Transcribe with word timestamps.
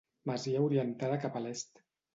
Masia 0.29 0.63
orientada 0.69 1.21
cap 1.27 1.41
a 1.43 1.47
l'est. 1.47 1.89